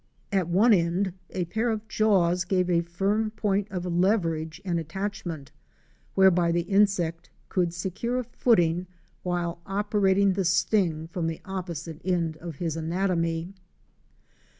At 0.31 0.47
one 0.47 0.73
end 0.73 1.13
a 1.29 1.45
pair 1.45 1.69
of 1.69 1.87
jaws 1.87 2.43
gave 2.43 2.71
a 2.71 2.81
firm 2.81 3.29
point 3.29 3.67
of 3.69 3.85
leverage 3.85 4.59
and 4.65 4.79
attachment, 4.79 5.51
whereby 6.15 6.51
the 6.51 6.61
insect 6.63 7.29
could 7.49 7.71
secure 7.71 8.17
a 8.17 8.23
footing 8.23 8.87
while 9.21 9.61
operating 9.67 10.33
the 10.33 10.43
sting 10.43 11.07
from 11.09 11.27
the 11.27 11.39
opposite 11.45 12.01
end 12.03 12.35
of 12.37 12.55
his 12.55 12.75
anatomy. 12.75 13.53